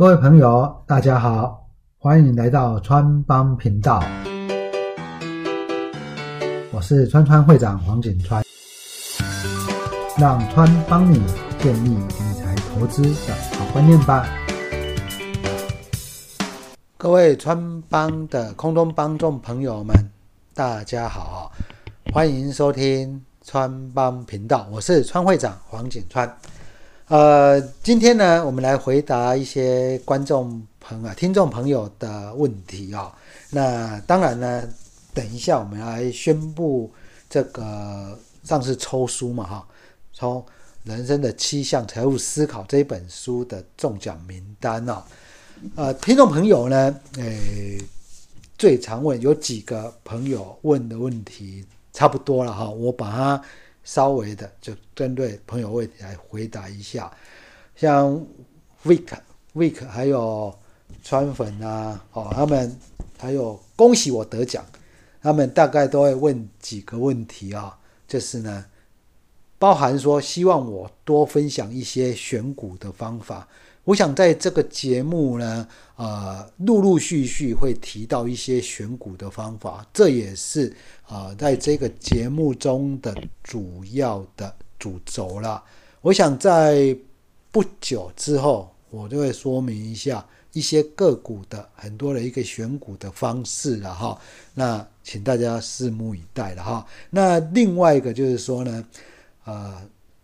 [0.00, 4.02] 各位朋友，大家好，欢迎来到川帮频道。
[6.72, 8.42] 我是川川会长黄景川，
[10.16, 11.22] 让川帮你
[11.58, 14.26] 建立理财投资的好观念吧。
[16.96, 19.94] 各位川帮的空中帮众朋友们，
[20.54, 21.52] 大家好，
[22.10, 26.34] 欢迎收听川帮频道，我是川会长黄景川。
[27.10, 33.12] 呃，今天呢，我们来回答一些观众朋友、听众朋友的问题啊。
[33.50, 34.62] 那当然呢，
[35.12, 36.88] 等一下我们来宣布
[37.28, 39.66] 这个上次抽书嘛，哈，
[40.12, 40.36] 抽
[40.88, 45.02] 《人生的七项财务思考》这本书的中奖名单哦。
[45.74, 47.76] 呃，听众朋友呢，诶，
[48.56, 53.42] 最常问有几个朋友问的问题差不多了哈，我把它。
[53.92, 57.10] 稍微的就针对朋友问题来回答一下，
[57.74, 58.24] 像
[58.84, 59.04] Week
[59.52, 60.56] Week 还有
[61.02, 62.78] 川粉啊，哦，他们
[63.18, 64.64] 还有恭喜我得奖，
[65.20, 68.64] 他们大概都会问几个问题啊，就是呢，
[69.58, 73.48] 包含说希望我多分享一些选股的方法。
[73.90, 80.72] 我想在这个节目呢，呃，陆陆续续会提到一些选股的方法，这也是
[81.08, 85.60] 啊，在这个节目中的主要的主轴了。
[86.02, 86.96] 我想在
[87.50, 94.16] 不久之后，我就会说明一下一些个股的很多的一个选股的方式了哈。
[94.54, 96.86] 那请大家拭目以待了哈。
[97.10, 98.86] 那另外一个就是说呢，
[99.46, 99.82] 呃。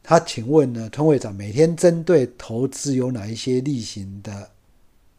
[0.09, 4.49] 他请问呢，村会长每天针对投资有哪一些例行的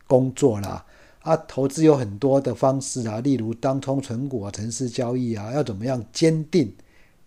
[0.07, 0.85] 工作啦？
[1.23, 6.73] 啊，投资有很多的方式啊，例如当冲存股啊、城市交易啊，要怎么样坚定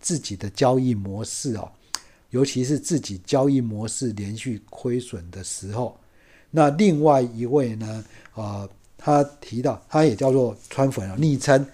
[0.00, 1.70] 自己的交易模式哦？
[2.31, 5.94] 尤其是自己交易模式连续亏损的时候。
[6.50, 8.66] 那另外一位呢，啊，
[8.97, 11.66] 他提到他也叫做川粉啊，昵称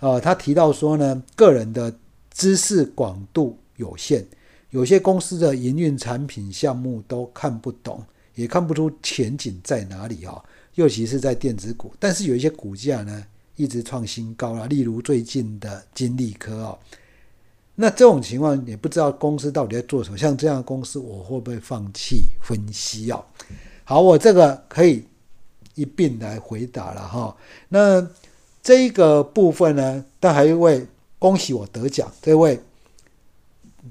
[0.00, 1.94] 啊，他提到说呢，个人的
[2.32, 4.26] 知识广度有限。
[4.74, 8.04] 有些公司的营运产品项目都看不懂，
[8.34, 10.42] 也看不出前景在哪里啊，
[10.74, 11.94] 尤其是在电子股。
[12.00, 13.24] 但是有一些股价呢
[13.54, 16.78] 一直创新高了，例如最近的金利科哦。
[17.76, 20.18] 那这种情况也不知道公司到底在做什么。
[20.18, 23.24] 像这样的公司，我会不会放弃分析啊？
[23.84, 25.04] 好，我这个可以
[25.76, 27.36] 一并来回答了哈。
[27.68, 28.04] 那
[28.60, 30.84] 这个部分呢，但还有一位
[31.20, 32.60] 恭喜我得奖这位。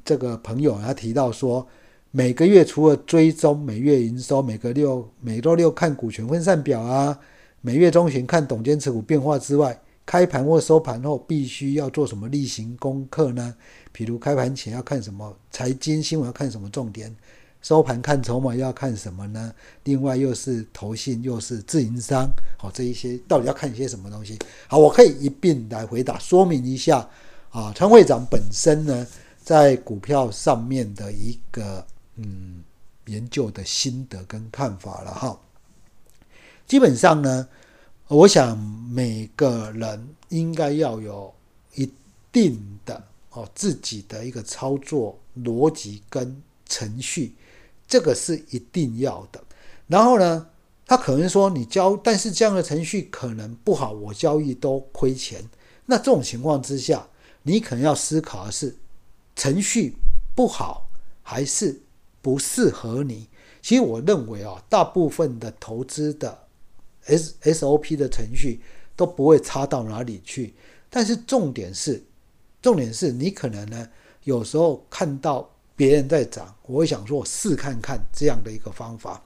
[0.06, 1.66] 这个朋友他提到说，
[2.12, 7.18] 每个月除了追踪每月营收，每个六每周六看股权分散表啊，
[7.62, 13.56] 每月中旬看董监持股变化之外，开盘或收盘后必须要做什么例行功课呢？
[13.92, 17.16] 比如开盘前要看什么财经新闻，要看什么重点，
[17.62, 19.54] 收盘看筹码要看什么呢？
[19.86, 24.38] 另外又是投信又是自营商，好这一些到底要看一些什么东西？
[24.68, 27.08] 好，我可以一并来回答说明一下
[27.50, 29.08] 啊，川会长本身呢。
[29.44, 32.64] 在股票上面的一个嗯
[33.08, 35.38] 研究的心得跟看法了哈，
[36.66, 37.46] 基本上呢，
[38.08, 41.34] 我想每个人应该要有
[41.76, 41.92] 一
[42.32, 47.36] 定的哦自己的一个操作逻辑跟程序，
[47.86, 49.44] 这个是一定要的。
[49.88, 50.48] 然后呢，
[50.88, 55.44] 他可能说你交，但是这样的程序可能不好，我交易都亏钱。
[55.86, 57.06] 那这种情况之下，
[57.42, 58.74] 你可能要思考的是。
[59.36, 59.96] 程序
[60.36, 60.90] 不好
[61.22, 61.82] 还是
[62.22, 63.28] 不适合你？
[63.62, 66.48] 其实我认为啊，大部分的投资的
[67.06, 68.62] S S O P 的程序
[68.96, 70.54] 都不会差到哪里去。
[70.90, 72.04] 但是重点是，
[72.62, 73.90] 重点是你可能呢，
[74.26, 79.24] 有时候看到别人在涨，我会想说，我试看看这样的一个方法。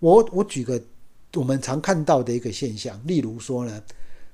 [0.00, 0.82] 我我举个
[1.34, 3.82] 我们常看到的一个现象，例如说呢，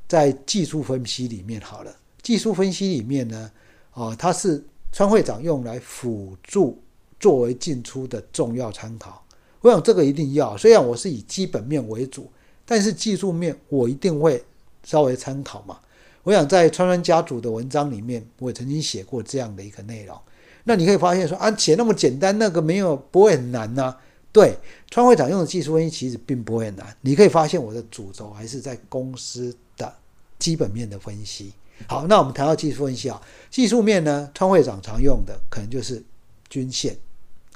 [0.08, 3.50] 在技术分析里面，好了，技术分析里面呢，
[3.92, 4.64] 啊，它是。
[4.92, 6.80] 川会长用来辅助
[7.20, 9.24] 作为进出的重要参考，
[9.60, 10.56] 我想这个一定要。
[10.56, 12.30] 虽然我是以基本面为主，
[12.64, 14.42] 但是技术面我一定会
[14.82, 15.78] 稍微参考嘛。
[16.24, 20.18] 我想在川川家族的文章里面，我曾经写过这样的一个内容。
[20.64, 23.96] 那你可以发现说啊，写那么简单，那个没有不会很难呐。
[24.30, 24.56] 对，
[24.90, 26.94] 川会长用的技术分析其实并不会很难。
[27.00, 29.92] 你可以发现我的主轴还是在公司的
[30.38, 31.52] 基本面的分析。
[31.86, 33.20] 好，那我们谈到技术分析啊，
[33.50, 36.02] 技术面呢，川会长常用的可能就是
[36.48, 36.96] 均线，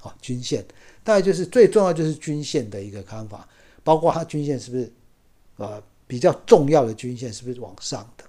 [0.02, 0.64] 啊，均线，
[1.02, 3.46] 大概就是最重要就是均线的一个看法，
[3.82, 4.92] 包括它均线是不是
[5.56, 8.24] 呃比较重要的均线是不是往上的，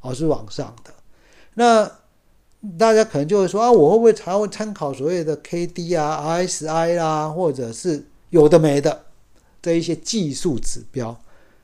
[0.00, 0.92] 哦是往上的，
[1.54, 1.90] 那
[2.78, 9.04] 大家可能就会说啊，我会不会还会参考所谓的 K D 啊、R S I 啦，或者是有的没的，
[9.60, 11.20] 这一些技术指标，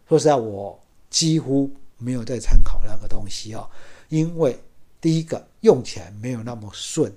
[0.06, 0.78] 说实在，我
[1.08, 3.68] 几乎没有在参考那个东西啊，
[4.08, 4.58] 因为
[5.00, 7.12] 第一个用起来没有那么顺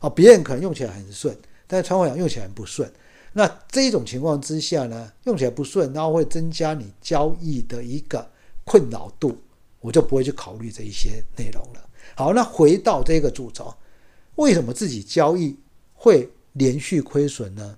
[0.00, 1.36] 哦，别人可能用起来很顺，
[1.66, 2.90] 但是川会长用起来很不顺。
[3.32, 8.30] 那这一种情况之下呢，用起来不顺，然后会增加你交易的一个
[8.64, 9.36] 困扰度，
[9.80, 11.88] 我就不会去考虑这一些内容了。
[12.14, 13.74] 好，那回到这个主轴，
[14.36, 15.54] 为什么自己交易
[15.92, 17.76] 会连续亏损呢？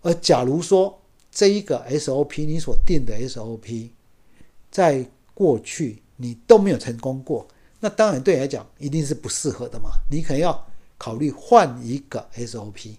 [0.00, 3.90] 而假如说这一个 SOP 你所定的 SOP，
[4.70, 5.06] 在
[5.36, 7.46] 过去你都没有成功过，
[7.80, 10.66] 那当然对你来讲一定是不适合的嘛，你可能要
[10.96, 12.96] 考虑换一个 SOP。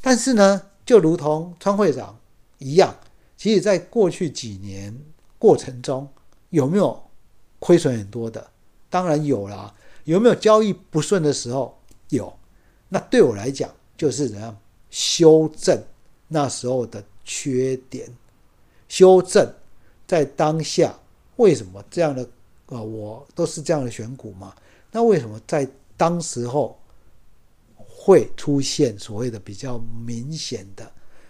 [0.00, 0.62] 但是呢？
[0.84, 2.18] 就如同川会长
[2.58, 2.92] 一样，
[3.36, 5.00] 其实在过去几年
[5.38, 6.08] 过程中，
[6.50, 7.04] 有没有
[7.60, 8.50] 亏损很多的？
[8.90, 9.72] 当然有啦。
[10.02, 11.78] 有没有交易不顺的时候？
[12.08, 12.36] 有。
[12.88, 14.58] 那对我来讲，就是怎样
[14.90, 15.80] 修正
[16.26, 18.08] 那时候的缺点，
[18.88, 19.54] 修正
[20.04, 20.98] 在当下
[21.42, 22.22] 为什么这样的
[22.66, 22.80] 啊？
[22.80, 24.54] 我都是这样的选股嘛？
[24.90, 26.78] 那为什么在当时候？
[28.04, 30.84] 会出现所谓的比较明显的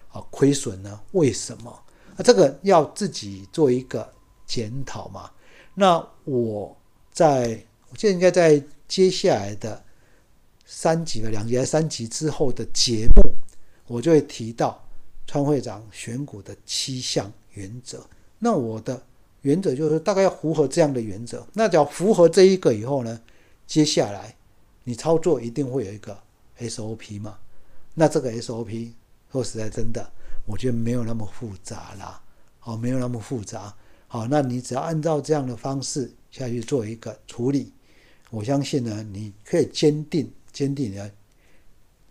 [0.08, 0.98] 啊亏损呢？
[1.10, 1.82] 为什么？
[2.16, 4.10] 那这个要自己做一个
[4.46, 5.30] 检讨嘛。
[5.74, 6.74] 那我
[7.12, 9.84] 在我记得应该在接下来的
[10.64, 13.34] 三集的两集还三集之后的节目，
[13.86, 14.82] 我就会提到
[15.26, 18.02] 川会长选股的七项原则。
[18.38, 19.02] 那我的
[19.42, 21.46] 原则就是大概要符合这样的原则。
[21.52, 23.20] 那只要符合这一个以后呢，
[23.66, 24.34] 接下来
[24.84, 26.18] 你操作一定会有一个。
[26.58, 27.38] SOP 嘛，
[27.94, 28.92] 那这个 SOP
[29.32, 30.12] 说实在真的，
[30.46, 32.22] 我觉得没有那么复杂啦，
[32.62, 33.74] 哦，没有那么复杂，
[34.06, 37.72] 好，那你只要按照这样的方式下去做一个处理，
[38.30, 41.10] 我相信呢，你可以坚定、坚定的、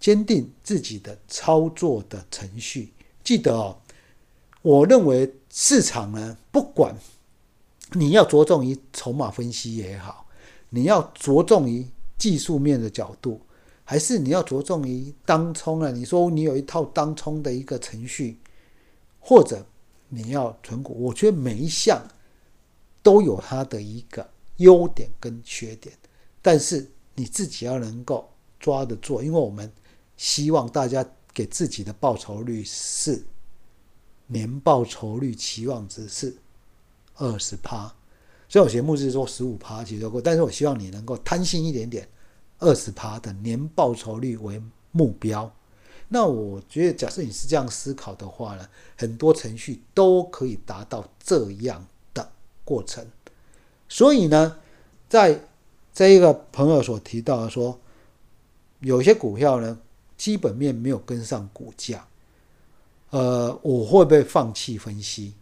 [0.02, 2.92] 坚定自己的操作的程序。
[3.24, 3.78] 记得哦，
[4.64, 6.94] 我认为市场呢，不管
[7.92, 10.28] 你要着重于筹码分析也好，
[10.70, 11.86] 你要着重于
[12.18, 13.42] 技术面的角度。
[13.84, 15.92] 还是你要着重于当冲啊？
[15.92, 18.40] 你说你有一套当冲的一个程序，
[19.20, 19.66] 或者
[20.08, 22.02] 你要存股，我觉得每一项
[23.04, 25.94] 都有它的一个优点跟缺点，
[26.42, 28.30] 但是你自己要能够
[28.62, 29.70] 抓得住，因为我们
[30.16, 33.22] 希望大家给自己的报酬率是
[34.28, 36.34] 年报酬率期望值是
[37.16, 37.94] 二十趴，
[38.50, 42.08] 所以我节目是说十五趴其实够，但是我希望你能够贪心一点点。
[42.64, 44.62] 二十趴的年报酬率为
[44.92, 45.52] 目标，
[46.10, 52.32] 那我觉得，假设你是这样思考的话呢，很多程序都可以达到这样的
[52.64, 53.04] 过程。
[53.90, 54.58] 所以呢，
[55.10, 55.42] 在
[55.92, 57.80] 这一个朋友所提到的说，
[58.82, 59.80] 有些股票呢，
[60.16, 62.06] 基本面没有跟上股价，
[63.10, 65.34] 呃，我会不会放弃分析？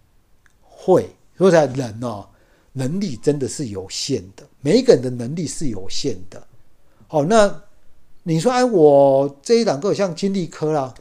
[0.62, 1.10] 会。
[1.40, 2.28] 说在人哦，
[2.74, 6.46] 能力真的是有限的，每一个人的能力是有限的。
[7.08, 7.64] 哦，那
[8.24, 10.94] 你说，哎，我这一档个像金利科啦，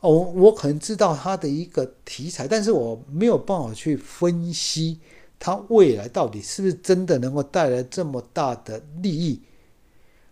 [0.00, 5.00] 哦，我可能知道它的一个题材，但是我没有办法去分析
[5.38, 9.42] 它未来到底是不是真的能够带来这么大的利益。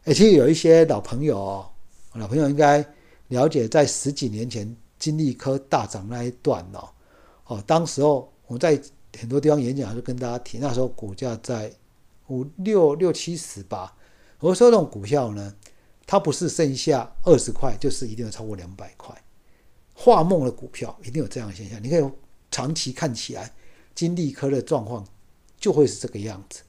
[0.05, 1.70] 而且有一些老朋友哦，
[2.14, 2.84] 老朋友应该
[3.29, 6.89] 了解，在十几年前金利科大涨那一段哦，
[7.46, 8.81] 哦，当时候我在
[9.19, 11.72] 很多地方演讲，还是跟大家提，那时候股价在
[12.28, 13.94] 五六六七十吧。
[14.40, 15.54] 我说这种股票呢，
[16.06, 19.14] 它不是剩下二十块，就是一定要超过两百块。
[19.94, 22.10] 画梦的股票一定有这样的现象，你可以
[22.50, 23.52] 长期看起来，
[23.94, 25.06] 金利科的状况
[25.58, 26.62] 就会是这个样子。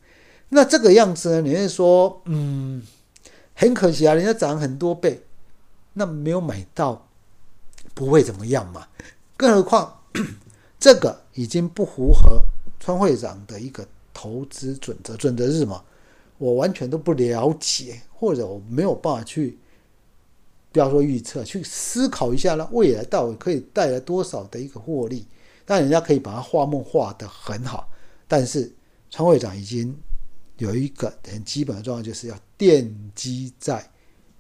[0.50, 2.86] 那这个样子呢，你会说，嗯，
[3.56, 5.24] 很可惜啊，人家涨很多倍，
[5.94, 7.10] 那没有买到，
[7.96, 8.88] 不会怎么样嘛。
[9.36, 10.02] 更何况
[10.84, 12.44] 这个已经不符合
[12.78, 15.82] 川会长的一个投资准则，准则是什么？
[16.38, 19.58] 我完全都不了解，或者我没有办法去，
[20.74, 25.26] 不要说预测，去思考一下呢，未来到底可以带来多少的一个获利？
[25.64, 27.90] 但人家可以把它画梦画得很好，
[28.28, 28.70] 但是
[29.10, 29.98] 川会长已经
[30.58, 33.90] 有一个很基本的状况，就是要奠基在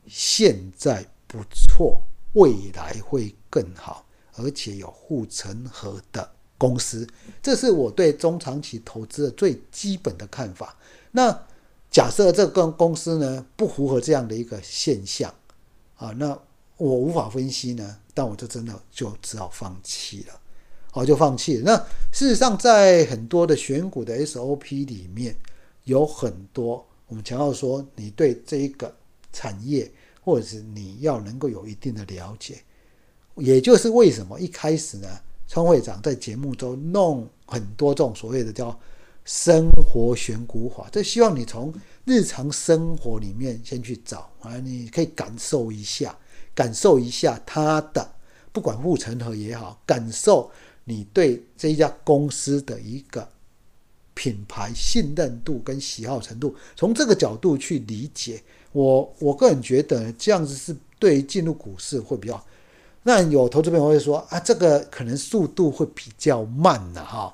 [0.07, 2.01] 现在不错，
[2.33, 4.02] 未来会更好，
[4.35, 7.07] 而且有护城河的公司，
[7.41, 10.77] 这是我对中长期投资的最基本的看法。
[11.11, 11.39] 那。
[11.93, 15.31] 假设这个公司呢不符合这样的一个现象，
[15.95, 16.29] 啊，那
[16.75, 20.39] 我无法分析呢，但我就真的就只好放弃了，
[20.93, 21.63] 哦，就放弃了。
[21.63, 21.77] 那
[22.11, 25.35] 事实上，在很多的选股的 SOP 里面，
[25.83, 28.91] 有很多我们强调说，你对这一个
[29.31, 29.91] 产业，
[30.23, 32.63] 或者是你要能够有一定的了解，
[33.35, 35.07] 也就是为什么一开始呢，
[35.47, 38.79] 川会长在节目中弄很多这种所谓的叫
[39.25, 41.73] 生活选股法，这希望你从
[42.05, 46.15] 日常生活里面先去找啊，你可以感受一下，
[46.53, 48.07] 感受一下它的
[48.51, 50.51] 不管护城河也好，感受
[50.83, 53.27] 你对这一家公司的一个
[54.13, 58.43] 品牌信任度跟喜好程度，从这个角度去理解。
[58.73, 62.43] 我我个人觉得这样子是对进入股市会比较。
[63.03, 67.33] 那有投资朋友会说啊，这个可能速度会比较慢的哈。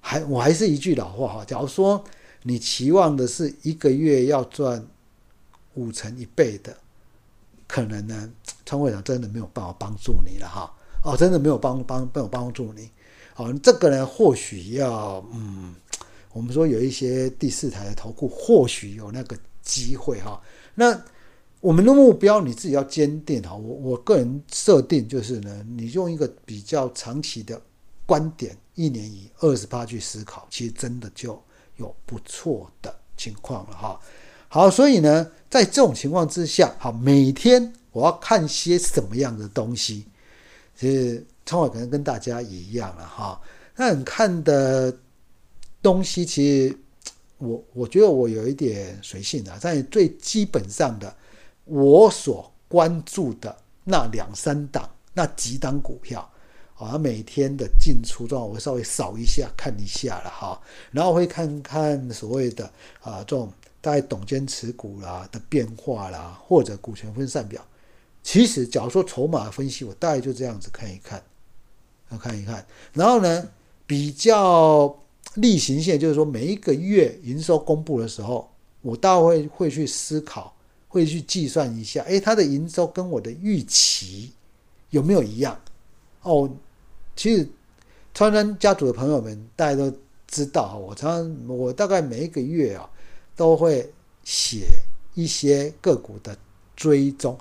[0.00, 2.02] 还我还是一句老话哈，假如说
[2.42, 4.86] 你期望的是一个月要赚
[5.74, 6.76] 五成一倍的，
[7.66, 8.30] 可能呢，
[8.64, 10.72] 创会长真的没有办法帮助你了哈。
[11.02, 12.90] 哦，真的没有帮帮没有帮助你。
[13.36, 15.74] 哦，这个呢，或许要嗯，
[16.32, 20.40] 我们说有一些第四台的投顾，或许有那个机会哈。
[20.74, 20.92] 那
[21.60, 23.54] 我们的目标你自己要坚定哈。
[23.54, 27.60] 我我个人设定就是呢，你用一个比较长期的
[28.06, 31.40] 观点，一年以二十八去思考，其实真的就
[31.76, 34.00] 有不错的情况了哈。
[34.48, 40.06] 好，所以呢，在这种情况之下，好，每天我要看些什么样的东西，
[40.74, 43.40] 其实创伟可能跟大家一样了哈。
[43.76, 44.96] 那你看的
[45.82, 46.78] 东西，其实。
[47.42, 51.16] 我我觉得我有一点随性啊，在最基本上的，
[51.64, 56.28] 我所关注的那两三档、那几档股票，
[56.76, 62.64] 啊，每天的进出状况我会稍微扫一下看一下了哈，然后会看看所谓的
[63.00, 67.64] 啊这种大概董监持股啦的变化啦，或者股权分散表。
[68.22, 71.22] 其实假如说筹码分析，我大概就这样子看一看，
[72.10, 73.48] 要看一看，然后呢
[73.86, 74.96] 比较。
[75.34, 78.50] 例行线就是说，每一个月营收公布的时候，
[78.80, 80.52] 我大概会会去思考，
[80.90, 84.30] 会去计算一下，哎，它的营收跟我的预期
[84.90, 85.58] 有没有一样？
[86.20, 86.50] 哦，
[87.16, 87.48] 其实
[88.12, 89.90] 川川家族的朋友们大家都
[90.28, 92.86] 知道，我常常我大概每一个月啊
[93.34, 93.90] 都会
[94.22, 94.66] 写
[95.14, 96.36] 一些个股的
[96.76, 97.38] 追踪。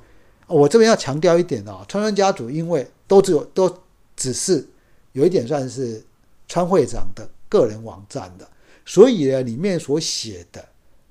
[0.47, 3.77] 我这边要强调一点哦，川川家族因为都只有都
[4.15, 4.65] 只是
[5.11, 6.01] 有一点算是
[6.47, 7.29] 川会长的。
[7.51, 8.47] 个人网站的，
[8.85, 10.63] 所以呢，里面所写的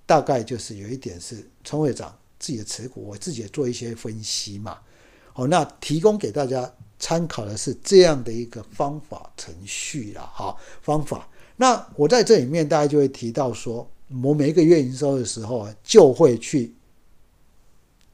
[0.07, 4.78] 大概就是有一点是川会长自己的持股，我自己也做一些分析嘛。
[5.33, 11.28] 好，那提供给大家参考的是这样的一个方法程序了，哈，方法。
[11.57, 13.88] 那我在这里面大家就会提到说，
[14.23, 16.75] 我每一个月营收的时候，就会去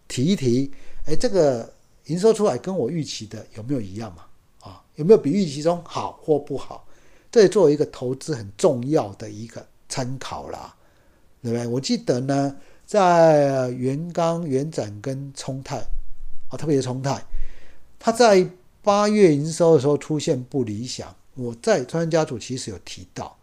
[0.09, 0.71] 提一提，
[1.07, 1.73] 哎，这个
[2.07, 4.25] 营收出来跟我预期的有没有一样嘛？
[4.61, 6.87] 啊，有没有比预期中好或不好？
[7.31, 10.75] 这作为一个投资很重要的一个参考啦，
[11.43, 11.67] 对不对？
[11.67, 15.79] 我记得呢，在原刚、原展跟冲泰，
[16.49, 17.25] 啊，特别是冲泰，
[17.99, 18.49] 它在
[18.83, 21.15] 八月营收的时候出现不理想。
[21.35, 23.37] 我在川家族其实有提到，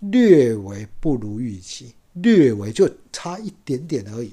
[0.00, 4.32] 略微不如预期，略微就差一点点而已。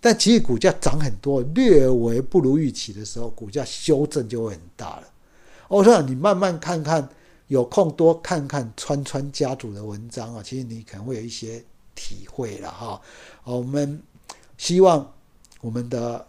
[0.00, 5.04] 但其实股价涨很多，略微不如预期的时候，股价修正就会很大了。
[5.68, 7.08] 我说你慢慢看看。
[7.50, 11.60] 有空多看看川川家族的文章啊，其实你可能会有一些
[12.00, 12.98] 体会了哈。
[13.44, 14.02] 我们
[14.56, 15.12] 希望
[15.60, 16.26] 我们的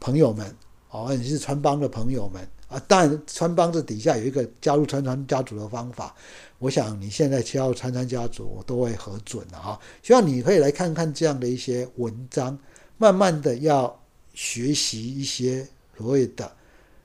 [0.00, 0.56] 朋友们，
[0.88, 6.14] 哦，你是川帮的朋友们啊，当然川帮这底下有一个加入川川家族的方法。
[6.58, 9.78] 我想你现在加入川川家族，我都会核准的哈。
[10.02, 12.58] 希望你可以来看看这样的一些文章，
[12.96, 13.94] 慢慢的要
[14.32, 16.50] 学习一些所谓的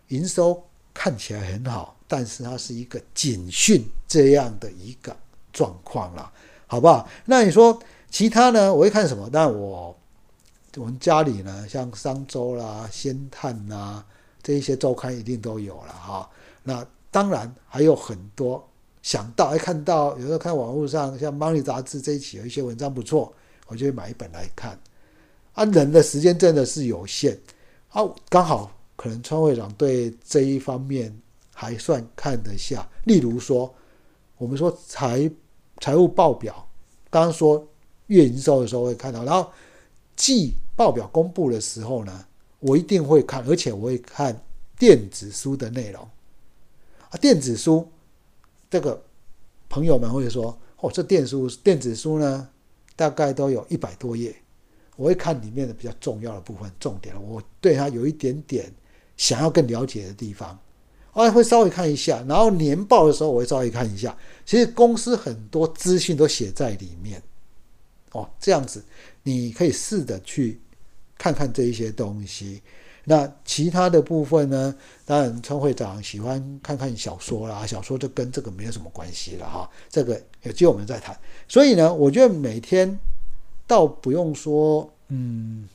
[0.07, 1.93] 营收看起来很好。
[2.07, 5.13] 但是它是一个警讯这样的一个
[5.51, 6.31] 状况了，
[6.65, 7.05] 好不好？
[7.25, 7.77] 那你说
[8.09, 8.73] 其他呢？
[8.73, 9.29] 我会看什么？
[9.31, 9.95] 但我
[10.75, 14.03] 我们家里呢，像商周啦、先探呐
[14.41, 16.29] 这一些周刊一定都有了哈。
[16.63, 18.67] 那当然还有很多
[19.01, 23.33] 想到，哎，看到有时候看网络上像《Money》杂志这一期有一些文章不错，
[23.67, 24.79] 我就会买一本来看。
[25.53, 27.37] 啊，人的时间真的是有限，
[27.89, 31.15] 啊，刚好可能川会长对这一方面。
[31.59, 33.73] 还算看得下，例如说，
[34.37, 35.27] 我们说财
[35.79, 36.53] 财务报表，
[37.09, 37.67] 刚刚说
[38.07, 39.49] 月营收的时候会看到，然后
[40.15, 42.25] 季报表公布的时候呢，
[42.59, 44.37] 我一定会看，而且我会看
[44.77, 46.01] 电子书的内容
[47.09, 47.17] 啊。
[47.21, 47.87] 电子书
[48.69, 49.01] 这个
[49.69, 52.47] 朋友们会说，哦，这电书电子书呢，
[52.95, 54.35] 大概都有一百多页，
[54.95, 58.71] 我会看里面的比较重要的部分，重点，我对它有一点点
[59.17, 60.57] 想要更了解的地方。
[61.13, 64.15] 我会稍微看一下，然后年报的时候我会稍微看一下。
[64.45, 67.19] 其实公司很多资讯都写在里面，
[68.11, 68.83] 哦，这样子
[69.23, 70.59] 你可以试着去
[71.17, 72.61] 看看这一些东西。
[73.09, 74.75] 那其他的部分呢？
[75.05, 79.69] 当然，川会长喜欢看看小说啦，小说就跟这个没有什么关系了哈。
[79.89, 81.17] 这个有机会我们再谈。
[81.47, 82.99] 所以呢，我觉得每天
[83.65, 85.69] 倒不用说，嗯，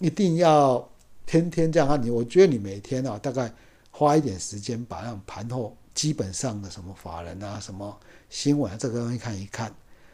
[0.00, 0.88] 一定要
[1.26, 2.08] 天天这样看你。
[2.08, 3.52] 我觉得你每天啊，大概
[3.90, 7.94] 花一点时间把那种盘后基本上的什么法人啊、什么
[8.30, 9.70] 新闻这个东西看一看，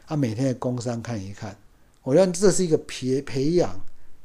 [0.09, 1.55] 啊，每天的工商看一看。
[2.03, 3.79] 我认为这是一个培培养。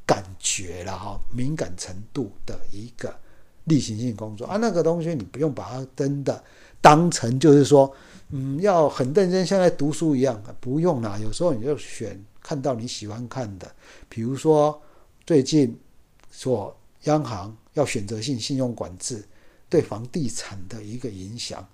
[0.07, 3.19] 感觉了哈，敏感程度的一个
[3.65, 6.45] 例行性工作啊，那个东西你不用把它真的
[6.83, 7.91] 当成就是说，
[8.29, 11.19] 嗯，要很认真像在读书一样，不用啦。
[11.19, 13.75] 有时候你就选看到你喜欢看的，
[14.07, 14.79] 比如说
[15.25, 15.75] 最近
[16.31, 19.25] 说央行要选择性信用管制
[19.71, 21.67] 对房地产的一个影响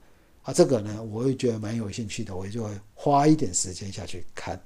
[0.51, 4.61] 啊，这个呢，我会觉得蛮有兴趣的，我就会花一点时间下去看。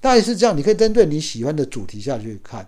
[0.00, 2.66] 大概是这样，你可以针对你喜欢的主题下去看。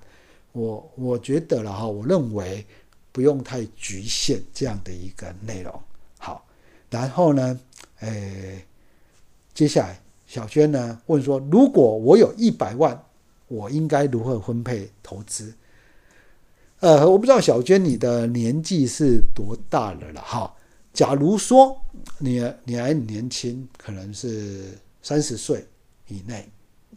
[0.52, 2.64] 我我觉得了哈，我认为
[3.10, 5.80] 不用太局限这样的一个内容。
[6.18, 6.46] 好，
[6.90, 7.58] 然后呢，
[8.00, 8.64] 诶，
[9.52, 13.00] 接下来小娟呢问说，如果我有一百万，
[13.48, 15.52] 我应该如何分配投资？
[16.78, 20.54] 呃，我不知道小娟你的年纪是多大了了哈。
[20.92, 21.80] 假如说
[22.18, 25.66] 你你还年轻，可能是三十岁
[26.08, 26.50] 以内，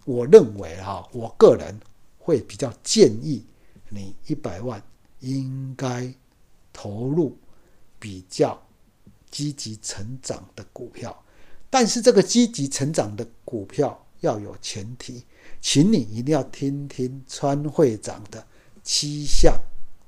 [0.06, 1.80] 我认为哈，我个人。
[2.26, 3.46] 会比较建议
[3.90, 4.82] 你一百万
[5.20, 6.10] 应该
[6.72, 7.38] 投入
[8.00, 8.66] 比较
[9.30, 11.22] 积极成长的股票，
[11.70, 15.26] 但是这个积极成长的股票要有前提，
[15.60, 18.48] 请你一定要听听川会长的
[18.84, 19.54] 七项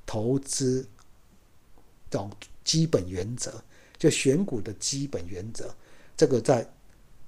[0.06, 0.88] 投资
[2.08, 2.30] 种
[2.64, 3.62] 基本原则，
[3.98, 5.74] 就选股的基本原则，
[6.16, 6.68] 这个在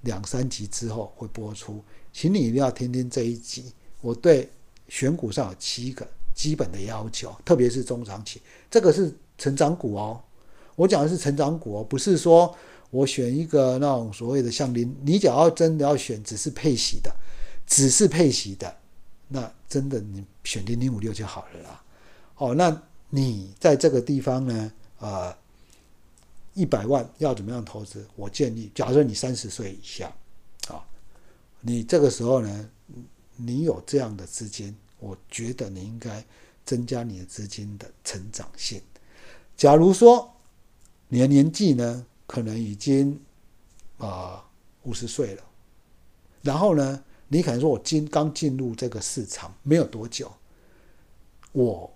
[0.01, 4.49] 两三集之后会播出，请你一定要听听这一集，我对。
[4.91, 10.19] 选股上有七个基本的要求，特别是中长期，这个是成长股哦。
[10.75, 12.57] 我讲的是成长股哦，不是说
[12.89, 17.15] 我选一个那种所谓的像零，你只要真的要选只是配息的，
[17.67, 18.75] 只是配息的，
[19.27, 21.83] 那真的你选零零五六就好了啦。
[22.37, 25.31] 哦，那你在这个地方呢，呃，
[26.53, 28.05] 一百万要怎么样投资？
[28.15, 30.13] 我建议，假设你三十岁以下，
[30.67, 30.83] 啊，
[31.61, 32.69] 你这个时候呢？
[33.41, 36.21] 你有这样的资金，我觉得你应该
[36.65, 38.81] 增加你的资金的成长性。
[39.55, 40.29] 假如说
[41.07, 43.17] 你的年纪呢，可能已经
[43.97, 44.43] 啊
[44.83, 45.43] 五十岁了，
[46.41, 50.29] 然后呢，你可能说我今刚进入这个市场没有多久，
[51.53, 51.89] 我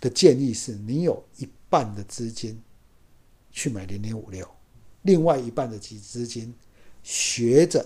[0.00, 2.60] 的建议是你有一半的资金
[3.58, 4.46] 去买零零五六，
[5.02, 6.54] 另外一半的资资金
[7.02, 7.84] 学着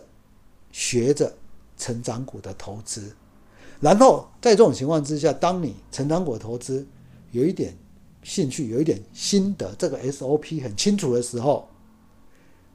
[0.71, 1.33] 学着。
[1.75, 3.13] 成长股的投资，
[3.81, 6.87] 然后在这种情况之下，当你成长股投资
[7.33, 7.77] 有一点
[8.23, 11.69] 兴趣、有一点心得，这个 SOP 很清楚的时候，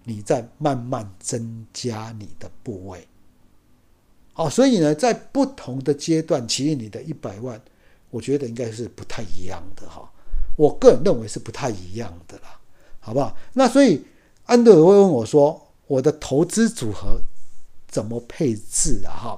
[0.03, 3.07] 你再慢慢增加你的部位。
[4.33, 7.61] 哦，所以呢，在不同的阶段，其实你的一百万，
[8.09, 10.11] 我觉得应该是不太一样的哈。
[10.57, 12.56] 我个人认为是不太一样的啦，
[13.07, 13.35] 好不好？
[13.53, 14.03] 那所以
[14.45, 17.21] 安德尔会问我说，我的投资组合。
[17.89, 19.09] 怎么配置啊？
[19.15, 19.37] 哈，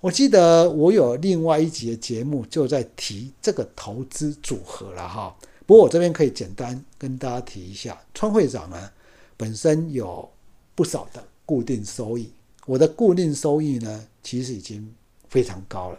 [0.00, 5.34] 我记得我有另外一集的节目就在提这个投资组合了哈。
[5.64, 8.90] 不过我这边可以简单跟大家提一下，川会长呢
[9.38, 10.28] 本身有
[10.74, 12.30] 不少的固定收益，
[12.66, 14.94] 我的固定收益呢其实已经
[15.30, 15.98] 非常高了。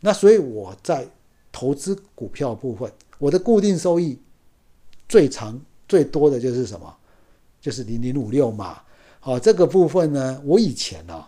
[0.00, 1.06] 那所以我在
[1.52, 4.18] 投资股票部分，我的固定收益
[5.06, 6.94] 最长最多的就是什么？
[7.60, 8.80] 就是零零五六嘛。
[9.20, 11.26] 好，这个部分呢，我以前呢，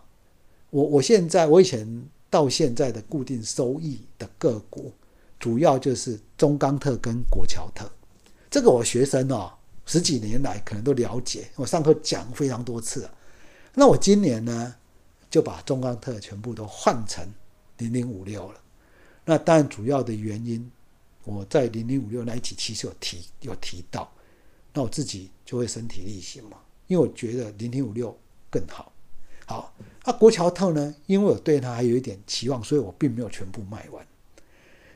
[0.71, 4.93] 我我现在我以前到现在的固定收益的个股，
[5.39, 7.91] 主要就是中钢特跟国桥特。
[8.51, 9.53] 这个我学生哦，
[9.85, 13.15] 十几年来可能都了解，我上课讲非常多次了。
[13.75, 14.75] 那我今年呢，
[15.31, 17.27] 就把中钢特全部都换成
[17.79, 18.61] 零零五六了。
[19.25, 20.71] 那当然主要的原因，
[21.25, 24.11] 我在零零五六那一期其实有提有提到，
[24.79, 26.59] 那我自己就会身体力行嘛。
[26.87, 28.17] 因为我觉得零零五六
[28.49, 28.93] 更好，
[29.45, 30.95] 好，那国桥特呢？
[31.07, 34.07] 因为我对它还有一点期望，所以我并没有全部卖完。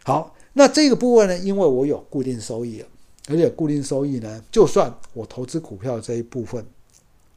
[0.04, 1.36] 好，那这个部分呢？
[1.36, 2.86] 因为我有固定收益了，
[3.28, 6.64] 而且固定收益呢，就算我投资股票这一部分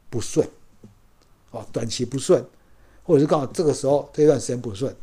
[0.08, 0.48] 不顺，
[1.50, 2.46] 哦，短期不顺，
[3.02, 4.94] 或者是刚好这个时候这段时间不顺，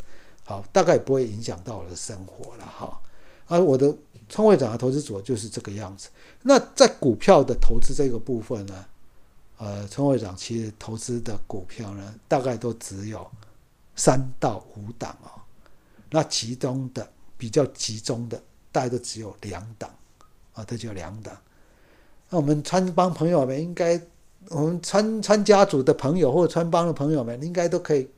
[0.45, 2.99] 好，大概不会影响到我的生活了哈。
[3.47, 3.95] 而我的
[4.29, 6.09] 创会长的投资组合就是这个样子。
[6.41, 8.85] 那在股票的投资这个部分呢？
[9.57, 13.25] 呃，陈会长其实投资的股票呢，大概都只有
[13.95, 15.39] 三到五档哦。
[16.09, 19.89] 那其中的比较集中的，大概都只有两档
[20.53, 21.37] 啊，这就两档。
[22.29, 24.01] 那我们川帮朋友们应该，
[24.49, 28.09] 我们川川家族的朋友或者川帮的朋友们，应该都可以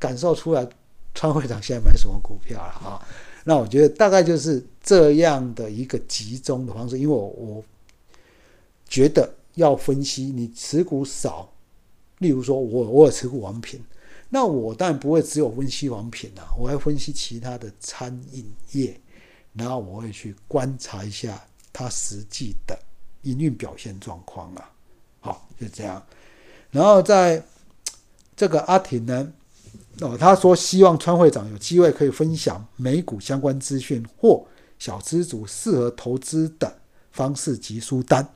[0.00, 0.66] 感受出来，
[1.14, 3.06] 川会长现在买什么股票了啊？
[3.48, 7.64] 那我觉得大概就是这样的一个集中的方式，因为我我
[8.88, 11.48] 觉得要分析你持股少，
[12.18, 13.80] 例如说我我有持股王品。
[14.28, 19.00] 那我当然不会只有分析王品啊，我还分析其他的餐饮业，
[19.52, 21.40] 然后我会去观察一下
[21.72, 22.76] 它实际的
[23.22, 24.72] 营运表现状况啊。
[25.20, 26.04] 好，就这样。
[26.72, 27.40] 然后在
[28.34, 29.32] 这个阿婷呢，
[30.00, 34.46] 哦，他说希望川会长有机会可以分享美股相关资讯或
[34.78, 36.78] 小资主适合投资的
[37.12, 38.26] 方式及书单。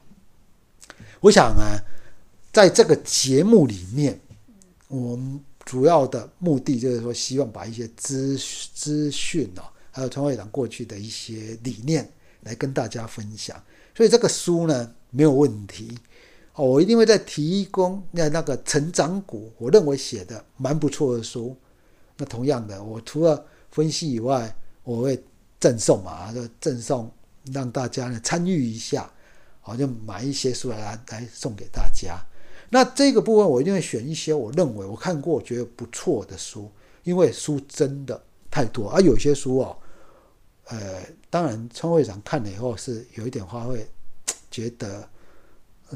[1.20, 1.76] 我想啊，
[2.52, 4.20] 在这个节目里面，
[4.88, 5.40] 我们。
[5.66, 8.36] 主要的目的就是说，希望把一些资
[8.74, 13.62] 资讯哦，还有川会长过去的一些理念来跟大家分享。
[13.94, 15.96] 所以这个书呢没有问题
[16.60, 21.56] 我一定会再提供那那个成长股，我认为写的蛮不错的书。
[22.16, 25.22] 那同样的，我除了分析以外，我会
[25.58, 27.10] 赠送嘛，就赠送
[27.52, 29.10] 让大家呢参与一下，
[29.60, 32.18] 好，就买一些书来来送给大家。
[32.68, 36.70] 那这个部分我一定会选一些我认为我看过觉得不错的书，
[37.04, 39.76] 因为书真的太多，而有些书哦，
[40.66, 43.88] 呃，当然川会长看了以后是有一点话会
[44.50, 45.08] 觉得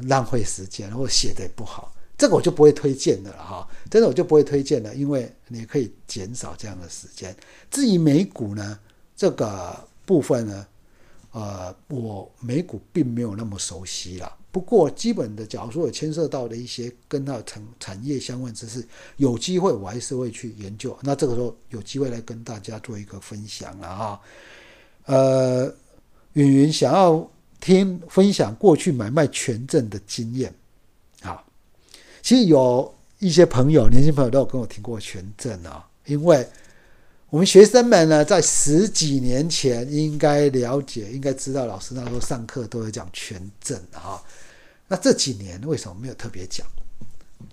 [0.03, 7.35] 浪费时间，或写的也不好，这个我就不会推荐的了哈，真的我就不会推荐了，因为你可以减少这样的时间。
[7.71, 8.79] 至于美股呢，
[9.15, 10.67] 这个部分呢，
[11.31, 14.31] 呃，我美股并没有那么熟悉了。
[14.51, 20.97] 不过，基本的，假如说有牵涉到的一些跟它产产业相关知识，有机会我还是会去研究。
[21.01, 24.21] 那这个时候有机会来跟大家做一个分享了哈。
[25.07, 25.65] 呃，
[26.31, 27.29] 云云想要
[27.59, 30.53] 听分享过去买卖权证的经验
[31.21, 31.43] 啊。
[32.21, 36.47] 其实有一些朋友，年轻朋友都有跟我听过权证啊，因为
[37.29, 44.21] 我们学生们呢，在十几年前应该了解，应该知道，老师那时候上课都有讲权证啊。
[44.87, 46.65] 那这几年为什么没有特别讲？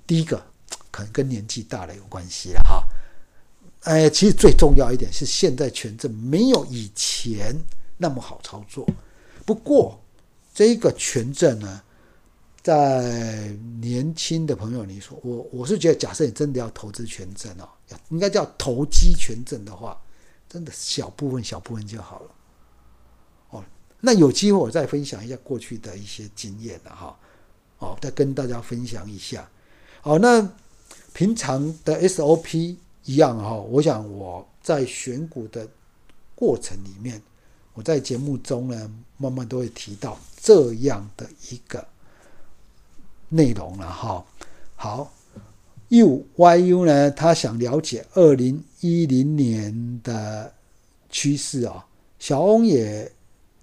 [0.06, 0.42] 第一个
[0.90, 2.84] 可能跟年纪大了有关系了哈。
[3.84, 7.56] 哎，其实最重要一点是，现在权证没有以前
[7.96, 8.86] 那么好操作。
[9.44, 10.00] 不过，
[10.54, 11.82] 这个权证呢，
[12.62, 13.48] 在
[13.80, 17.68] 年轻的朋友，你说我我是觉得，假设你真的要投资权证哦，
[18.10, 20.00] 应该叫投机权证的话，
[20.48, 22.30] 真的小部分小部分就好了。
[23.50, 23.64] 哦，
[24.00, 27.18] 那有机会我再分享一下过去的一些经验了哈。
[27.78, 29.48] 哦，再跟大家分享一下。
[30.00, 30.48] 好，那
[31.12, 33.54] 平常的 SOP 一样哈。
[33.54, 35.68] 我想我在选股的
[36.34, 37.20] 过程里面，
[37.74, 41.86] 我在节目中呢，慢慢都会提到这样的一个
[43.28, 44.24] 内容了哈。
[44.76, 45.12] 好
[45.90, 50.52] ，UYU 呢，他想了解二零一零年的
[51.10, 51.86] 趋势啊。
[52.18, 53.10] 小翁也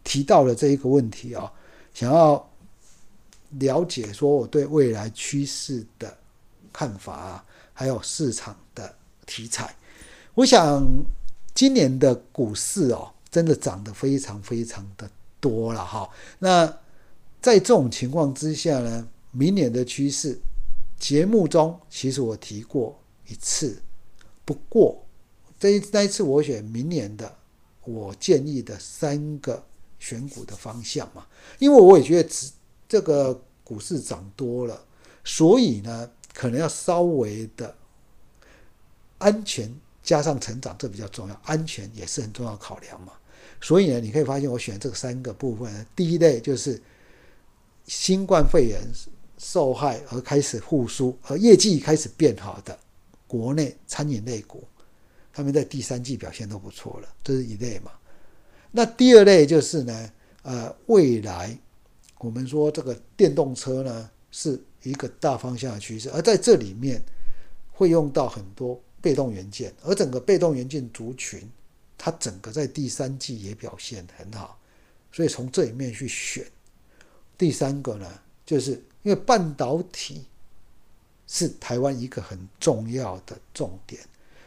[0.03, 1.51] 提到了这一个问题啊，
[1.93, 2.45] 想要。
[3.57, 6.15] 了解说我对未来趋势的
[6.71, 8.93] 看法啊，还有市场的
[9.25, 9.75] 题材，
[10.35, 10.87] 我想
[11.55, 16.09] 今年的股市哦，真的涨得非常非常的多了哈。
[16.39, 16.65] 那
[17.41, 20.39] 在这种情况之下呢，明年的趋势，
[20.97, 23.81] 节目中其实我提过一次，
[24.45, 25.05] 不过
[25.59, 27.35] 这一那一次我选明年的
[27.83, 29.63] 我建议的三个
[29.99, 31.25] 选股的方向嘛，
[31.57, 32.51] 因为我也觉得只。
[32.91, 34.83] 这个股市涨多了，
[35.23, 37.75] 所以呢，可能要稍微的
[39.19, 41.39] 安全加上成长，这比较重要。
[41.43, 43.13] 安全也是很重要考量嘛。
[43.61, 46.81] 所以呢，你可以发现我选这三个部分，第一类就是
[47.85, 48.81] 新冠肺炎
[49.37, 52.77] 受害而开始复苏，而业绩开始变好的
[53.27, 54.63] 国内餐饮类股，
[55.33, 57.91] 他们在第三季表现都不错了，这是一类嘛。
[58.71, 60.11] 那第二类就是呢，
[60.43, 61.57] 呃，未来。
[62.19, 67.01] 我们说这个电动车呢是一个大方向的趋势，而在这里面
[67.71, 71.49] 会用到很多被动元件，而整个被动元件族群，
[71.99, 74.57] 它整个在第三季也表现很好，
[75.12, 76.43] 所以从这里面去选。
[77.38, 78.09] 第三个呢，
[78.43, 78.71] 就是
[79.03, 80.25] 因为半导体
[81.27, 84.01] 是台湾一个很重要的重点，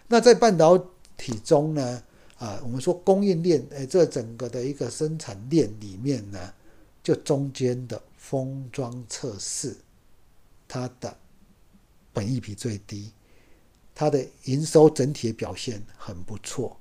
[0.08, 0.76] 那在半导
[1.16, 2.02] 体中呢，
[2.38, 6.52] 啊，我们说供应链，哎，这整个的一个生产链里面呢。
[7.04, 9.76] 就中间的封装测试，
[10.68, 11.18] 它的
[12.12, 13.10] 本益比最低，
[13.92, 16.78] 它的营收整体表现很不错，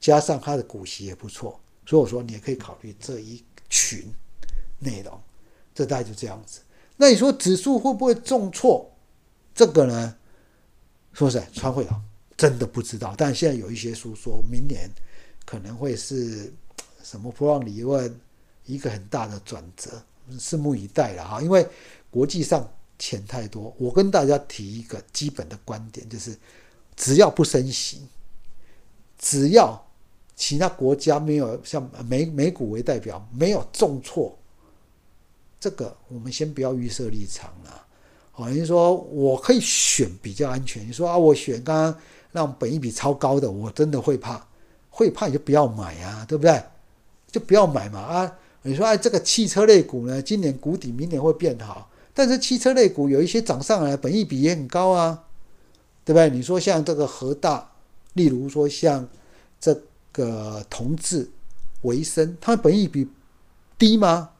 [0.00, 4.12] 加上它的股息也不错，所以我说你也可以考虑这一群
[4.78, 5.20] 内容，
[5.74, 6.60] 这大概就这样子。
[6.96, 8.90] 那你说指数会不会重挫？
[9.54, 10.16] 这个呢，
[11.12, 12.02] 说实在，川会长
[12.36, 13.14] 真的不知道。
[13.16, 14.90] 但现在有一些书说明年
[15.44, 16.52] 可能会是
[17.02, 18.18] 什么波浪理论
[18.64, 21.42] 一个很大的转折，拭目以待了哈。
[21.42, 21.66] 因为
[22.10, 22.66] 国际上
[22.98, 26.34] 钱太多，我跟大家提一个基本的观点，就是
[26.96, 28.06] 只要不升息，
[29.18, 29.89] 只要
[30.40, 34.34] 其他国家没有像美美股为代表没有重挫，
[35.60, 37.86] 这个我们先不要预设立场了。
[38.32, 40.88] 好，你说我可以选比较安全。
[40.88, 41.94] 你说啊，我选刚刚
[42.32, 44.42] 让本一比超高的，我真的会怕，
[44.88, 46.58] 会怕你就不要买啊，对不对？
[47.30, 48.38] 就不要买嘛啊！
[48.62, 55.26] 你说哎，这个汽车类股呢，今年谷底，明年会变好，但是汽车类股有一些涨上来，本一比也很高啊，
[56.02, 56.30] 对不对？
[56.30, 57.72] 你说像这个核大，
[58.14, 59.06] 例如说像
[59.60, 59.78] 这
[60.20, 61.30] 个同志、
[61.82, 63.08] 为生，它本益比
[63.78, 64.30] 低吗？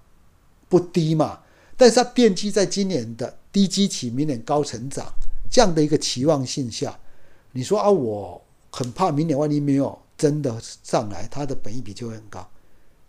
[0.69, 1.41] 不低嘛，
[1.77, 3.39] 但是它奠基在今年的。
[3.53, 5.13] 低基期，明年高成长，
[5.51, 6.97] 这样的一个期望性下，
[7.51, 8.41] 你说啊，我
[8.71, 12.49] 很怕明年万一没有真的上来，它的本益比就会很高，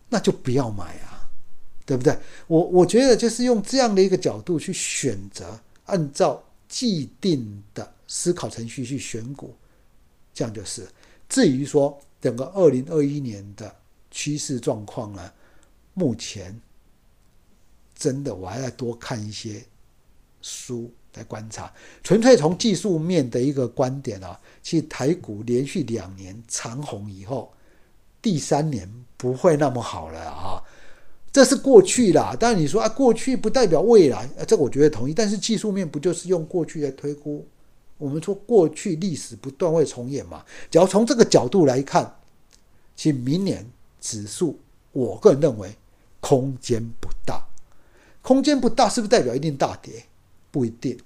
[0.09, 1.29] 那就不要买啊，
[1.85, 2.17] 对不对？
[2.47, 9.53] 我我觉得就是用这样的一个角度去选择，按照既定的思考程序去选股，
[10.33, 10.87] 这样就是。
[11.29, 13.75] 至于说整个二零二一年的
[14.09, 15.31] 趋势状况呢，
[15.93, 16.61] 目前
[17.93, 19.61] 真的我还要多看一些。
[20.43, 21.71] 书来观察，
[22.03, 27.53] 纯粹从技术面的一个观点啊，其实台股连续两年长红以后，
[28.23, 30.57] 第三年不会那么好了啊，
[31.31, 32.35] 这是过去啦。
[32.39, 35.13] 但是你说啊，过去不代表未来，啊这个我觉得同意。
[35.13, 37.47] 但是技术面不就是用过去来推估？
[38.01, 40.43] 我们说过去历史不断会重演嘛。
[40.71, 42.19] 只要从这个角度来看，
[42.95, 44.59] 其实明年指数，
[44.91, 45.75] 我个人认为
[46.19, 47.45] 空间不大，
[48.23, 50.05] 空间不大是不是代表一定大跌？
[50.49, 50.99] 不一定，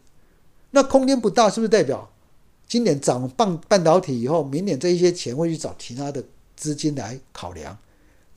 [0.72, 2.10] 那空间不大，是不是代表
[2.66, 6.24] 今年涨半半导体以后，明年这一些钱会去找其他的
[6.56, 7.78] 资金来考量？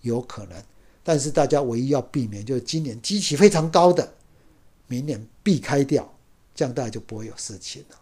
[0.03, 0.63] 有可能，
[1.03, 4.13] 但是大家唯一要避免就是今年基期非常高的，
[4.87, 6.13] 明年避开掉，
[6.55, 7.97] 这样大家就不会有事情了。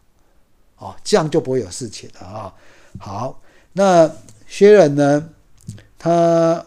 [0.79, 2.55] 哦，这样就不会有事情了啊。
[2.99, 4.11] 好，那
[4.47, 5.29] 薛仁呢？
[5.99, 6.67] 他。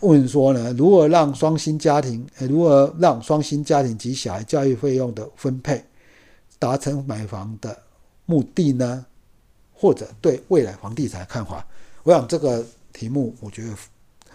[0.00, 5.82] 问说呢，如何让双薪家庭，如何让双薪家庭及小孩教育费用的分配
[6.58, 7.74] 达成买房的
[8.26, 9.06] 目的呢？
[9.72, 11.66] 或者对未来房地产的看法？
[12.02, 13.74] 我想这个题目我觉得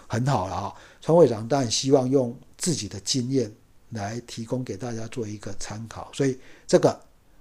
[0.07, 0.73] 很好了啊。
[1.01, 3.51] 川会长当然希望用自己的经验
[3.91, 6.35] 来提供给大家做一个参考，所以
[6.65, 6.99] 这个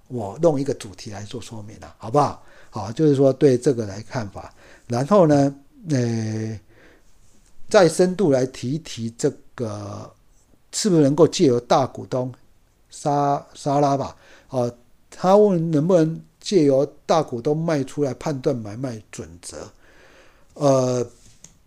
[0.09, 2.43] 我弄一个主题来做说明了，好不好？
[2.69, 4.53] 好，就是说对这个来看法，
[4.87, 5.55] 然后呢，
[5.89, 6.59] 呃。
[7.69, 10.11] 再深度来提一提这个，
[10.71, 12.33] 是不是能够借由大股东
[12.89, 14.15] 沙沙拉吧？
[14.47, 14.67] 啊，
[15.11, 19.69] 他问能不能借由大股东卖出来判断买卖准则？
[20.55, 21.05] 呃，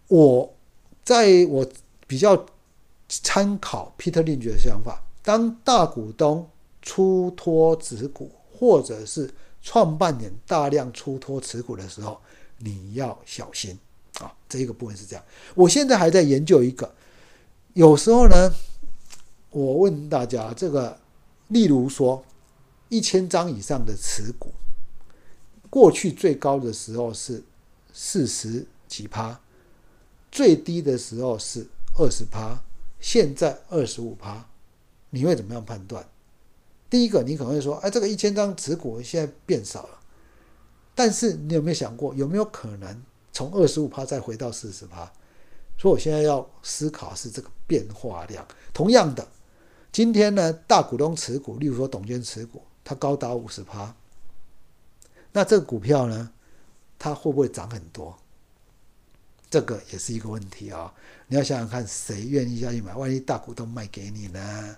[0.08, 0.52] 我
[1.04, 1.64] 在我
[2.08, 2.46] 比较
[3.08, 6.44] 参考 Peter Lynch 的想法，当大股东
[6.82, 12.20] 出脱持股，或者是创办人大量出脱持股的时候，
[12.58, 13.78] 你要小心。
[14.20, 15.24] 啊，这一个部分是这样。
[15.54, 16.94] 我现在还在研究一个，
[17.72, 18.52] 有时候呢，
[19.48, 21.00] 我问大家，这个，
[21.48, 22.22] 例如说，
[22.90, 24.52] 一千张以上的持股，
[25.70, 27.42] 过去最高的时候是
[27.94, 29.40] 四十几趴，
[30.30, 31.66] 最低的时候是
[31.96, 32.62] 二十趴，
[33.00, 34.46] 现在二十五趴，
[35.08, 36.06] 你会怎么样判断？
[36.92, 39.98] 第一个，你可能会说，哎，这个一千张持股现在变少了，
[40.94, 43.02] 但是你有没有想过，有没有可能？
[43.32, 45.10] 从二十五趴再回到四十趴，
[45.78, 48.46] 所以我现在要思考是这个变化量。
[48.74, 49.26] 同样的，
[49.90, 53.96] 今天呢，大股东持股，例如说董监持股，它高达五十趴，
[55.32, 56.30] 那这个股票呢，
[56.98, 58.14] 它会不会涨很多？
[59.48, 60.92] 这个也是一个问题啊！
[61.26, 62.94] 你要想想看，谁愿意下去买？
[62.94, 64.76] 万一大股东卖给你呢？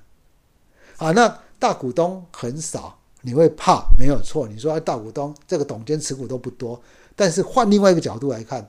[0.98, 3.86] 啊，那大股东很少，你会怕？
[3.98, 6.80] 没有错，你说大股东这个董监持股都不多。
[7.16, 8.68] 但是换另外一个角度来看，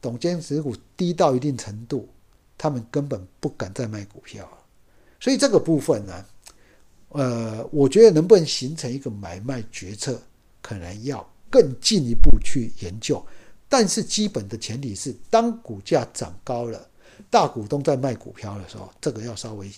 [0.00, 2.08] 董监持股低到一定程度，
[2.56, 4.48] 他们根本不敢再卖股票
[5.18, 6.24] 所以这个部分呢，
[7.10, 10.20] 呃，我觉得能不能形成一个买卖决策，
[10.62, 13.22] 可能要更进一步去研究。
[13.68, 16.88] 但是基本的前提是，当股价涨高了，
[17.28, 19.70] 大股东在卖股票的时候，这个要稍微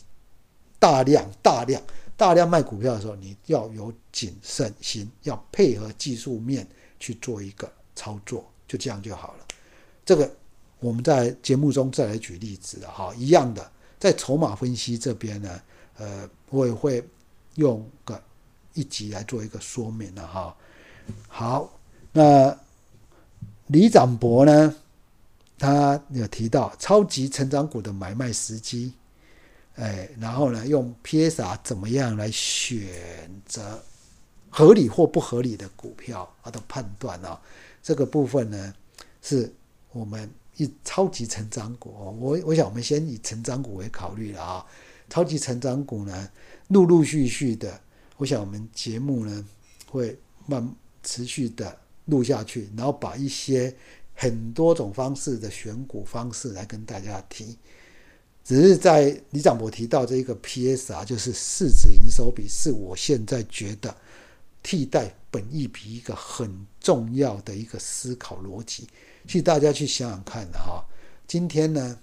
[0.83, 1.81] 大量、大量、
[2.17, 6.67] 大量卖股票的时候，你要有谨慎心，要配合技术面
[6.99, 7.71] 去做一个。
[7.95, 9.47] 操作就这样就好了，
[10.03, 10.29] 这个
[10.81, 15.61] 我们在节目中再来举例子了哈，一样的，在筹码分析这边呢，
[15.99, 17.07] 呃，我也会
[17.57, 18.21] 用个
[18.73, 20.57] 一集来做一个说明了哈。
[21.29, 21.71] 好，
[22.13, 22.59] 那
[23.67, 24.75] 李展博呢，
[25.59, 28.95] 他有提到超级成长股的买卖时机，
[29.77, 32.89] 哎，然后呢，用 PSR 怎么样来选
[33.47, 33.83] 择
[34.51, 37.41] 合理或不合理的股票它的判断啊，
[37.83, 38.75] 这个部分呢，
[39.21, 39.53] 是
[39.93, 40.31] 我们。
[40.59, 41.89] 一超级成长股，
[42.21, 44.67] 我我想我们先以成长股为考虑了啊。
[45.09, 46.29] 超级成长股呢，
[46.69, 47.81] 陆陆续续的，
[48.19, 49.49] 我想我们节目呢
[49.89, 50.15] 会
[50.47, 53.75] 慢持续的录下去，然后把一些
[54.15, 57.57] 很多种方式的选股方式来跟大家提。
[58.45, 63.95] 只是在李长博提到这一个 PSR，就是市值营收比，是我现在觉得
[64.63, 68.89] 替代本益比一个很重要的一个思考逻辑。
[69.29, 70.85] 去大家去想想看哈，
[71.29, 71.97] 今天呢，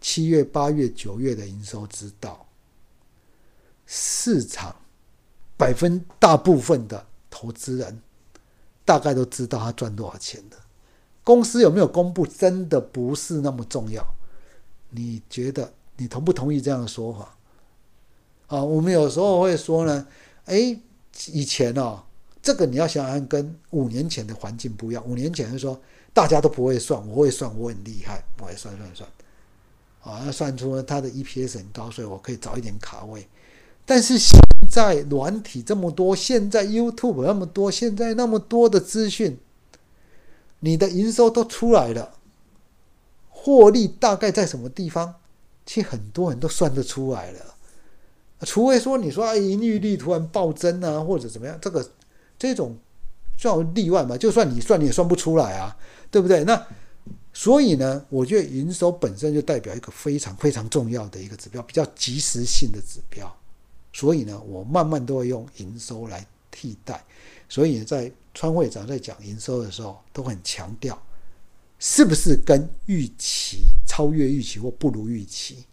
[0.00, 2.46] 七月、八月、九月的营收知道，
[3.86, 4.76] 市场
[5.56, 8.02] 百分大部分的投资人
[8.84, 10.56] 大概都知道他赚多少钱的。
[11.24, 14.06] 公司有没有公布，真的不是那么重要。
[14.96, 17.36] 你觉得你同不同意这样的说法？
[18.48, 20.06] 啊，我们有时候会说呢，
[20.46, 20.76] 哎，
[21.32, 22.02] 以前哦。
[22.42, 25.04] 这个你要想想，跟五年前的环境不一样。
[25.04, 25.76] 五年前是说
[26.12, 29.10] 大家都不会算，我会算，我很厉害，我会算算算，
[30.02, 33.26] 啊，要算出它的 EPS 很高，所以我可以早一点卡位。
[33.84, 34.38] 但是现
[34.70, 39.36] 在软体这么多，现在 YouTube 那么多，现在那么多的资讯，
[40.60, 42.14] 你的营收都出来了，
[43.46, 45.14] 获利大概在什么地方，
[45.64, 47.54] 其实很多人都算得出来了。
[48.40, 51.88] 除非说你说啊，盈利率突然暴增啊，或者怎么样，这个。
[52.38, 52.76] 这种
[53.38, 54.14] 算例外嘛？
[54.14, 55.74] 就算你算，你也算不出来啊，
[56.10, 56.44] 对不对？
[56.44, 56.66] 那
[57.32, 63.34] 所以呢，我觉得营收本身就代表一个非常非常重要的一个指标，比较及时性的指标。
[63.94, 67.02] 所以呢，我慢慢都会用营收来替代。
[67.48, 71.02] 所以在川会长在讲营收的时候，都很强调
[71.78, 75.64] 是不是跟预期超越预期或不如预期，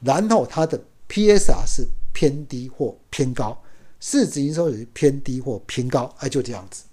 [0.00, 3.60] 然后它的 PSR 是偏低或偏高。
[4.00, 6.84] 市值营收也是偏低或偏高，哎，就这样子，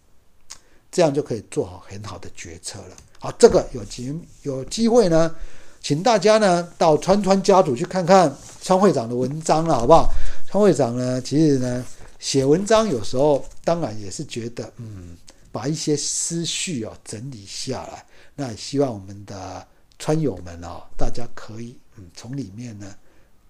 [0.91, 2.97] 这样就可以做好很好的决策了。
[3.19, 5.35] 好，这个有机有机会呢，
[5.81, 10.09] 请大家呢到川川家族去看看川会长的文章了，好不好？
[10.47, 11.85] 川会长呢，其实呢
[12.17, 15.15] 写文章有时候当然也是觉得，嗯，
[15.51, 18.03] 把一些思绪哦整理下来，
[18.35, 19.67] 那也希望我们的
[19.97, 22.95] 川友们哦，大家可以嗯从里面呢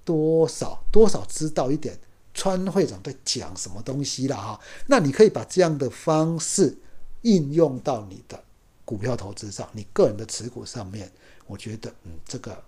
[0.04, 1.98] 多少多少知道一点。
[2.38, 4.60] 川会长在讲什么东西了哈？
[4.88, 6.78] 那你可以把这样的方式
[7.22, 8.38] 应用到你的
[8.84, 11.10] 股票投资上，你个人的持股上面。
[11.48, 12.62] 我觉得，嗯，这个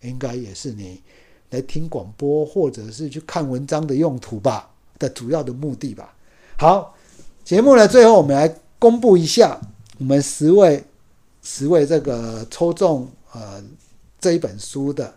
[0.00, 1.02] 应该也是你
[1.50, 6.16] 来听广播或者是去看文章的用途吧，的主要的目的吧。
[6.58, 6.96] 好，
[7.44, 9.60] 节目呢最后我们来公布一下
[9.98, 10.82] 我们十位
[11.42, 13.62] 十位这个抽中呃
[14.20, 15.14] 这一本书的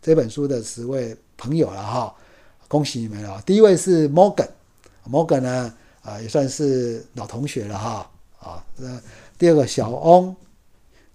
[0.00, 2.14] 这本书的十位朋友了哈。
[2.68, 3.42] 恭喜你们了！
[3.44, 8.98] 第一位是 Morgan，Morgan 呢，啊也算是老同学了哈，啊，那
[9.36, 10.34] 第二个小翁，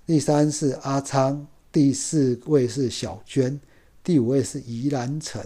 [0.05, 3.59] 第三是阿昌，第四位是小娟，
[4.03, 5.41] 第五位是宜兰城，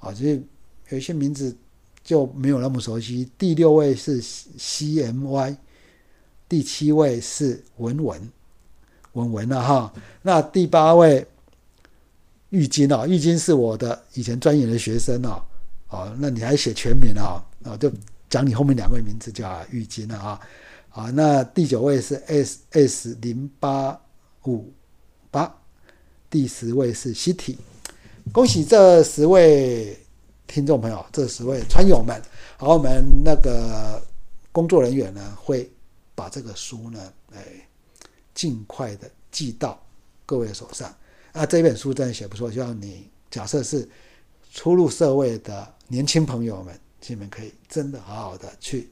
[0.00, 0.42] 啊，就是
[0.88, 1.56] 有一些名字
[2.02, 3.30] 就没有那么熟悉。
[3.38, 5.56] 第六位是 CMY，
[6.48, 8.32] 第七位是文文，
[9.12, 9.92] 文文了哈。
[10.22, 11.26] 那第八位。
[12.50, 15.44] 玉金啊，玉金是我的以前专业的学生啊，
[15.88, 17.44] 啊，那你还写全名啊？
[17.64, 17.92] 啊，就
[18.30, 20.40] 讲你后面两位名字叫玉金了啊，
[20.90, 24.00] 啊，那第九位是 S S 零八
[24.44, 24.72] 五
[25.28, 25.52] 八，
[26.30, 27.56] 第十位是 City，
[28.32, 29.98] 恭喜这十位
[30.46, 32.22] 听众朋友，这十位川友们，
[32.56, 34.00] 好，我们那个
[34.52, 35.68] 工作人员呢会
[36.16, 37.68] 把这个书呢，哎，
[38.34, 39.80] 尽快的寄到
[40.24, 40.92] 各位手上。
[41.32, 43.88] 那这本书真的写不错，希望你假设是
[44.50, 48.90] 初入社会的年轻朋友们，你们可以真的好好的去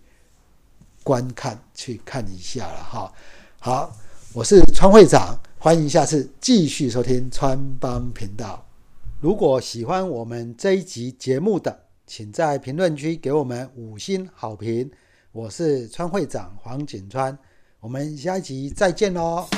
[1.02, 3.12] 观看、去看一下了哈。
[3.58, 3.96] 好，
[4.34, 8.66] 我是川会长，欢迎下次继续收听川帮频道。
[9.20, 14.90] 如果喜欢我们这一集节目的，请在评论区给我们五星好评。
[15.34, 17.36] 我是川会长黄景川，
[17.80, 19.48] 我们下一集再见喽。